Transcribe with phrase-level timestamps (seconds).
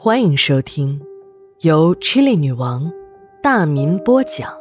[0.00, 1.04] 欢迎收听
[1.62, 2.88] 由 Chili 女王
[3.42, 4.56] 大民播讲、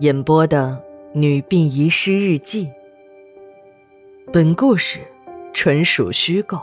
[0.00, 0.82] 演播的
[1.16, 2.66] 《女病遗失日记》。
[4.32, 4.98] 本故事
[5.54, 6.58] 纯属虚构，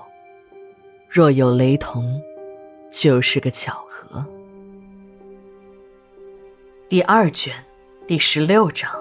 [1.10, 2.22] 若有雷同，
[2.92, 4.26] 就是个巧合。
[6.90, 7.56] 第二卷
[8.06, 8.92] 第十六章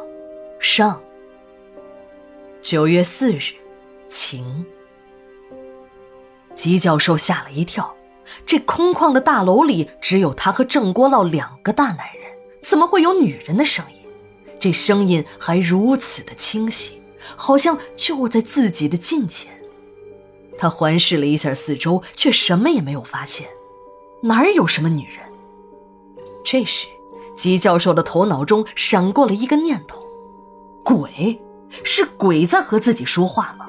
[0.60, 1.02] 上。
[2.62, 3.56] 九月四日，
[4.06, 4.64] 晴。
[6.54, 7.95] 吉教授吓了一跳。
[8.44, 14.00] 这空旷的大楼里只有他和郑国老两个大男人，怎么会有女人的声音？
[14.58, 17.00] 这声音还如此的清晰，
[17.36, 19.52] 好像就在自己的近前。
[20.58, 23.46] 他环视了一下四周，却什么也没有发现，
[24.22, 25.18] 哪儿有什么女人？
[26.42, 26.86] 这时，
[27.36, 30.06] 吉教授的头脑中闪过了一个念头：
[30.82, 31.38] 鬼，
[31.84, 33.66] 是鬼在和自己说话吗？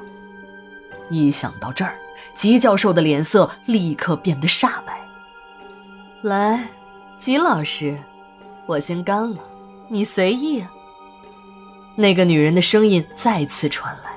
[1.10, 2.00] 一想到这儿。
[2.34, 5.00] 吉教授的脸色立刻变得煞白。
[6.22, 6.68] 来，
[7.18, 7.98] 吉老师，
[8.66, 9.38] 我先干了，
[9.88, 10.72] 你随意啊。
[11.96, 14.12] 那个女人的声音再次传来。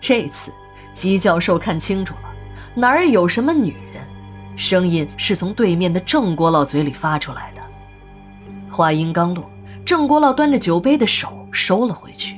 [0.00, 0.52] 这次，
[0.92, 2.32] 吉教授看清楚了，
[2.74, 4.04] 哪儿有什么女人？
[4.56, 7.62] 声音是从对面的郑国老嘴里发出来的。
[8.70, 9.50] 话音刚落，
[9.84, 12.36] 郑国老端着酒杯的手收了回去，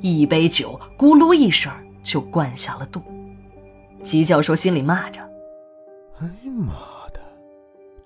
[0.00, 1.72] 一杯酒咕噜一声
[2.02, 3.02] 就灌下了肚。
[4.02, 5.20] 吉教授心里骂着
[6.20, 6.74] ：“哎呀妈
[7.12, 7.20] 的，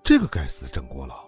[0.04, 1.24] 这个该死的郑国老，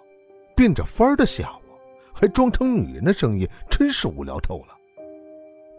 [0.55, 1.78] 变着法儿的吓我，
[2.12, 4.77] 还装成女人的声音，真是无聊透了。”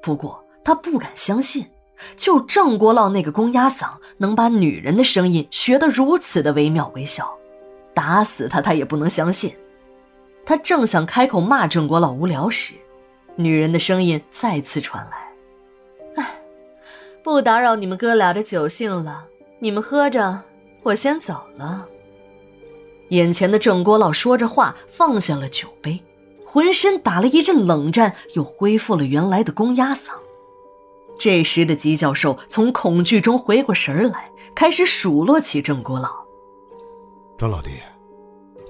[0.01, 1.67] 不过他不敢相信，
[2.15, 7.37] 就郑国老那个公鸭嗓，能把女人的声音学得如此的惟妙惟肖，
[7.93, 9.55] 打死他他也不能相信。
[10.45, 12.73] 他正想开口骂郑国老无聊时，
[13.35, 15.18] 女人的声音再次传来。
[17.29, 19.27] 不打扰你们哥俩的酒兴了，
[19.59, 20.41] 你们喝着，
[20.81, 21.87] 我先走了。
[23.09, 26.03] 眼前的郑国老说着话，放下了酒杯，
[26.43, 30.09] 浑身打了一阵冷战，又恢复了原来的公鸭嗓。
[31.19, 36.09] 这时的吉教授从恐惧中回过神来，开始数落起郑国老
[37.37, 37.69] ：“张老弟，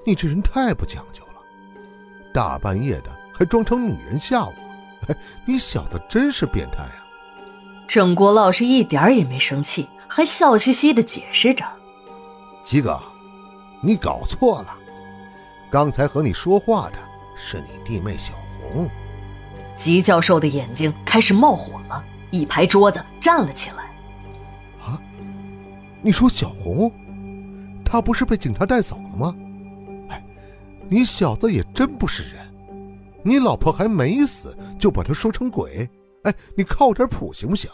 [0.04, 1.42] 你这人太不讲究了，
[2.34, 4.54] 大半夜的还装成女人吓我，
[5.46, 7.06] 你小子真是变态啊！”
[7.90, 11.66] 郑国老是一点儿也没生气，还笑嘻嘻的解释着
[12.64, 13.02] ：“吉哥，
[13.82, 14.78] 你搞错了，
[15.72, 16.98] 刚才和你说话的
[17.36, 18.88] 是你弟妹小红。”
[19.76, 23.92] 吉教授的眼睛开始冒火了，一拍桌子站了起来
[24.86, 25.02] ：“啊，
[26.04, 26.92] 你说小红，
[27.84, 29.36] 她不是被警察带走了吗？
[30.10, 30.24] 哎，
[30.88, 32.54] 你小子也真不是人，
[33.24, 35.90] 你老婆还没死就把她说成鬼。”
[36.24, 37.70] 哎，你靠点谱行不行？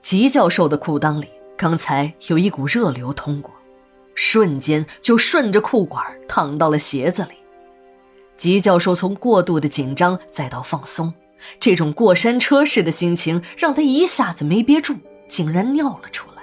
[0.00, 3.52] 吉教授的裤裆里刚才有一股热流通过，
[4.14, 7.34] 瞬间就顺着裤管淌到了鞋子里。
[8.36, 11.12] 吉教授从过度的紧张再到放松，
[11.60, 14.96] 这种过山车式的心情让他一下子没憋住，
[15.28, 16.42] 竟然尿了出来。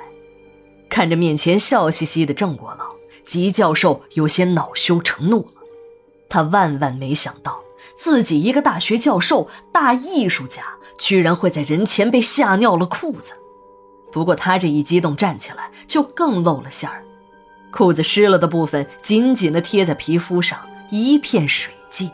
[0.88, 5.54] 看着面前笑嘻嘻的郑国老，吉教授有些恼羞成怒了。
[6.30, 7.62] 他万万没想到，
[7.98, 10.71] 自己一个大学教授、大艺术家。
[11.02, 13.34] 居然会在人前被吓尿了裤子，
[14.12, 17.04] 不过他这一激动站起来就更露了馅儿，
[17.72, 20.60] 裤子湿了的部分紧紧地贴在皮肤上，
[20.92, 22.12] 一片水迹。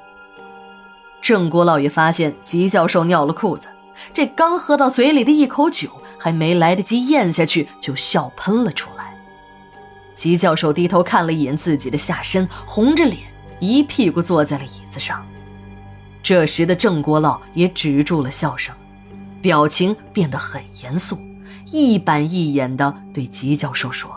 [1.21, 3.67] 郑国老爷发现吉教授尿了裤子，
[4.13, 9.13] 这刚喝到嘴里的一口酒还没来得及咽下去，就笑喷了出来。
[10.15, 13.17] 吉教授低头看了一眼自己的下身，红着脸
[13.59, 15.27] 一屁股坐在了椅子上。
[16.27, 18.75] 这时的郑国老也止住了笑声，
[19.41, 21.17] 表情变得很严肃，
[21.67, 24.11] 一板一眼地对吉教授说：“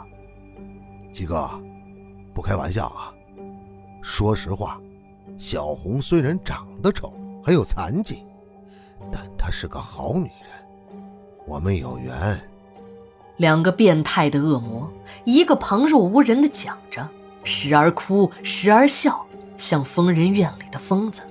[1.14, 1.48] 吉哥，
[2.34, 3.14] 不开玩笑啊。
[4.02, 4.80] 说实话，
[5.38, 7.14] 小红虽然长得丑，
[7.46, 8.24] 还有残疾，
[9.12, 10.98] 但她是个好女人，
[11.46, 12.40] 我们有缘。”
[13.38, 14.92] 两个变态的恶魔，
[15.24, 17.08] 一个旁若无人地讲着，
[17.44, 19.24] 时而哭，时而笑，
[19.56, 21.22] 像疯人院里的疯子。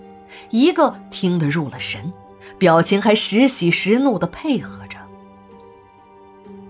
[0.49, 2.11] 一个听得入了神，
[2.57, 4.97] 表情还时喜时怒地配合着。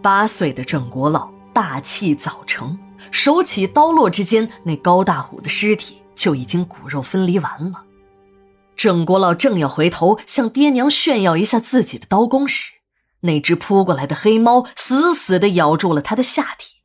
[0.01, 2.77] 八岁的郑国老大器早成，
[3.11, 7.83] 手起刀落之间，那高大虎的尸体就已经骨肉分离完了。
[8.75, 12.73] 郑国老正要回头向爹娘炫耀一下自己的刀工时，
[13.21, 16.77] 那只扑过来的黑猫死死地咬住了他的下体，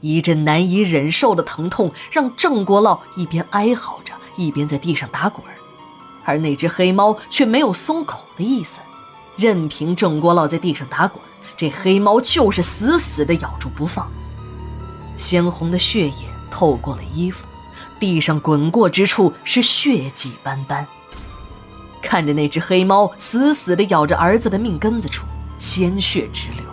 [0.00, 5.44] 一阵难以忍受的疼痛让郑国老一边哀嚎着，一边在地上打滚。
[6.24, 8.80] 而那只黑猫却没有松口的意思，
[9.36, 11.22] 任凭郑国老在地上打滚，
[11.56, 14.10] 这黑猫就是死死地咬住不放。
[15.16, 16.14] 鲜红的血液
[16.50, 17.44] 透过了衣服，
[18.00, 20.86] 地上滚过之处是血迹斑斑。
[22.02, 25.24] 看着那只黑猫死死地咬着儿子的命根子处，
[25.58, 26.64] 鲜血直流。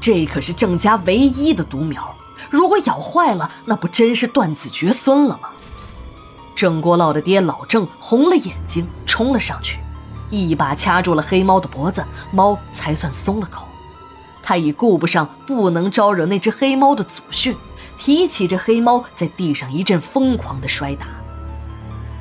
[0.00, 2.14] 这可是郑家唯一的独苗，
[2.50, 5.48] 如果咬坏了，那不真是断子绝孙了吗？
[6.64, 9.80] 郑国老的爹老郑红了眼睛，冲了上去，
[10.30, 13.68] 一把掐住了黑猫的脖子，猫才算松了口。
[14.42, 17.54] 他已顾不上不能招惹那只黑猫的祖训，
[17.98, 21.06] 提起这黑猫在地上一阵疯狂的摔打。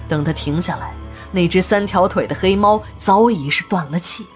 [0.10, 0.94] 等他停下来，
[1.31, 4.28] 那只三条腿的黑猫早已是断了气。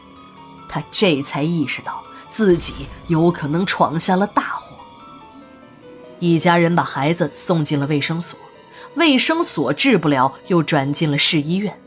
[0.70, 4.78] 他这才意识到自己有可能闯下了大祸。
[6.20, 8.40] 一家人把孩子送进了卫生所，
[8.96, 11.78] 卫生所治不了，又转进了市医院。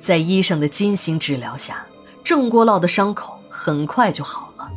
[0.00, 1.84] 在医生的精心治疗下，
[2.24, 4.70] 郑国老的伤口很快就好了。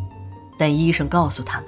[0.58, 1.68] 但医生告诉他们，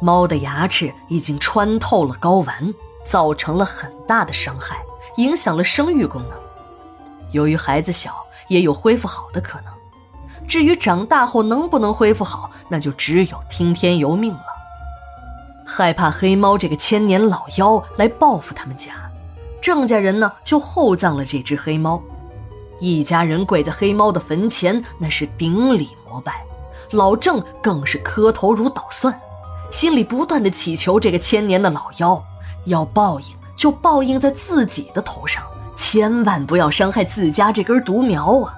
[0.00, 2.72] 猫的牙齿已经穿透了睾丸，
[3.04, 4.82] 造成了很大的伤害，
[5.16, 6.32] 影响了生育功能。
[7.32, 9.72] 由于孩子小，也有恢复好的可能。
[10.46, 14.40] 至于长大后能不能恢复好，那就只有听天由命了。
[15.66, 19.05] 害怕黑猫这个千年老妖来报复他们家，
[19.60, 22.02] 郑家人呢就厚葬了这只黑猫。
[22.78, 26.44] 一家人跪在黑猫的坟前，那是顶礼膜拜。
[26.92, 29.18] 老郑更是磕头如捣蒜，
[29.72, 32.22] 心里不断的祈求这个千年的老妖，
[32.66, 33.26] 要报应
[33.56, 35.42] 就报应在自己的头上，
[35.74, 38.54] 千万不要伤害自家这根独苗啊！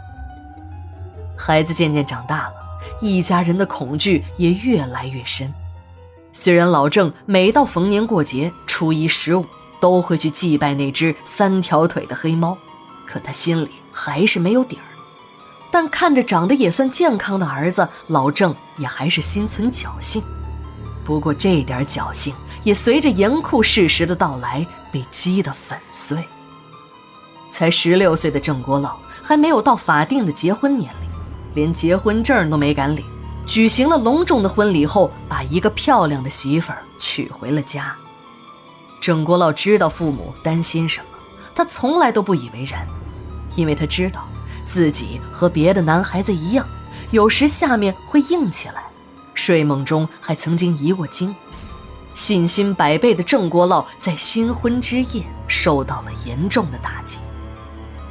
[1.39, 2.55] 孩子渐渐长大了，
[3.01, 5.51] 一家人的恐惧也越来越深。
[6.33, 9.47] 虽然老郑每到逢年过节、初一十五
[9.81, 12.57] 都会去祭拜那只三条腿的黑猫，
[13.07, 14.87] 可他心里还是没有底儿。
[15.71, 20.23] 但看着长得也算健康的儿子，老郑也还是心存侥幸。
[21.05, 26.25] 不过这点侥幸也随着严酷事实的到来被击得粉碎。
[27.51, 31.11] 才十六岁的郑国老还没有到法定的结婚年龄，
[31.55, 33.05] 连结婚证都没敢领。
[33.47, 37.97] 举行了隆重的婚礼后，把一个漂亮的媳妇儿娶回了家。
[39.09, 41.07] 郑国老知道父母担心什么，
[41.55, 42.87] 他从来都不以为然，
[43.57, 44.29] 因为他知道。
[44.67, 46.67] 自己和别的男孩子一样，
[47.11, 48.85] 有时下面会硬起来，
[49.33, 51.35] 睡梦中还曾经遗过精。
[52.13, 57.19] 信心百倍的郑国老在新婚之夜受到了严重的打击。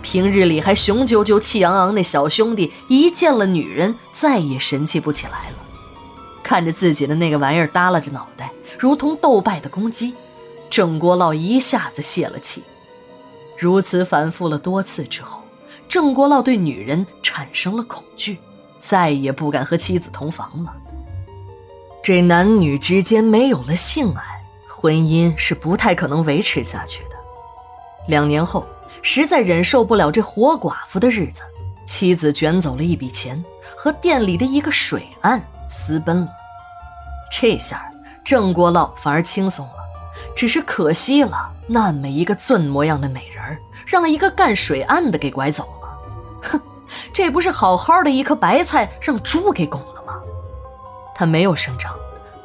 [0.02, 5.58] 平日里还雄赳赳、气昂昂那小兄弟，一见了女人再也神气不起来了。
[6.42, 10.16] 看着自己的那个玩意儿耷拉着脑袋，如同斗败的公鸡，
[10.69, 12.64] 郑国老一下子泄了气。
[13.58, 15.42] 如此反复了多次之后。
[15.90, 18.38] 郑国老对女人产生了恐惧，
[18.78, 20.75] 再也不敢和妻子同房了。
[22.04, 24.22] 这男女之间没有了性爱，
[24.68, 27.12] 婚姻是不太可能维持下去的。
[28.10, 28.66] 两年后，
[29.02, 31.42] 实在忍受不了这活寡妇的日子，
[31.86, 33.42] 妻子卷走了一笔钱，
[33.78, 36.28] 和店里的一个水案私奔了。
[37.31, 37.90] 这下
[38.25, 39.77] 郑国老反而轻松了，
[40.38, 43.57] 只是可惜了那么一个俊模样的美人
[43.88, 45.98] 让一个干水案的给拐走了。
[46.44, 46.62] 哼，
[47.12, 50.13] 这不是好好的一颗白菜让猪给拱了吗？
[51.16, 51.92] 他没有声张，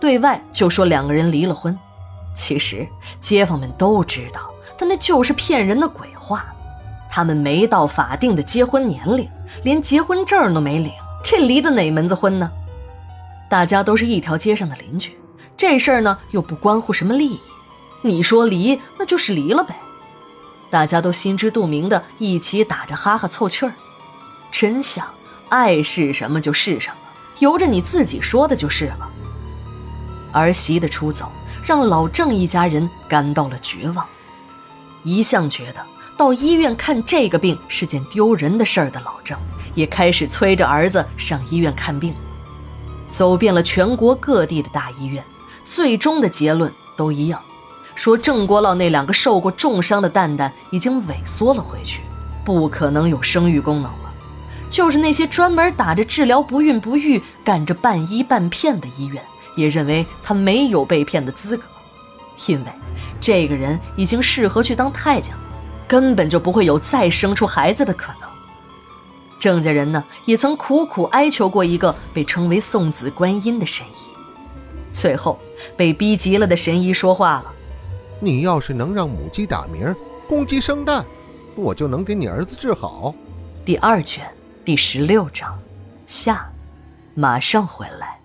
[0.00, 1.78] 对外就说两个人离了婚。
[2.34, 2.88] 其实
[3.20, 6.46] 街坊们都知道，他那就是骗人的鬼话。
[7.10, 9.28] 他们没到法定的结婚年龄，
[9.64, 10.90] 连结婚证都没领，
[11.22, 12.50] 这离的哪门子婚呢？
[13.50, 15.18] 大家都是一条街上的邻居，
[15.58, 17.38] 这事儿呢又不关乎什么利益。
[18.02, 19.76] 你说离，那就是离了呗。
[20.70, 23.72] 大家都心知肚明的，一起打着哈哈凑趣儿。
[24.50, 25.06] 真相，
[25.48, 26.96] 爱是什么就是什么，
[27.38, 29.08] 由着你自己说的就是了。
[30.32, 31.30] 儿媳的出走
[31.64, 34.06] 让老郑一家人感到了绝望。
[35.04, 35.84] 一向觉得
[36.16, 39.38] 到医院看这个病是件丢人的事儿的老郑，
[39.74, 42.14] 也开始催着儿子上医院看病。
[43.08, 45.22] 走遍了全国各地的大医院，
[45.66, 47.38] 最终的结论都一样。
[48.02, 52.02] 说郑国老那两个受过重伤的蛋蛋已经萎缩了回去，
[52.44, 54.12] 不可能有生育功能了。
[54.68, 59.22] 就是那些专门打着治疗不孕不育、干着半医半骗的医院，
[59.54, 61.62] 也认为他没有被骗的资格，
[62.48, 62.72] 因为
[63.20, 65.40] 这个人已经适合去当太监了，
[65.86, 68.28] 根本就不会有再生出孩子的可能。
[69.38, 74.10] 郑家人呢，也曾苦苦哀求过一个被称为送子观音的神医，
[74.90, 75.38] 最后
[75.76, 77.44] 被逼急了的神医说话了。
[78.24, 79.92] 你要是能让母鸡打鸣，
[80.28, 81.04] 公鸡生蛋，
[81.56, 83.12] 我就能给你儿子治好。
[83.64, 84.24] 第二卷
[84.64, 85.58] 第十六章，
[86.06, 86.48] 下，
[87.14, 88.21] 马上回来。